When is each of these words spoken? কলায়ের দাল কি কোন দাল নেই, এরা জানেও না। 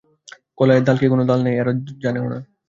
কলায়ের 0.57 0.83
দাল 0.87 0.97
কি 1.01 1.07
কোন 1.11 1.21
দাল 1.29 1.39
নেই, 1.45 1.55
এরা 1.61 1.71
জানেও 2.03 2.25
না। 2.25 2.37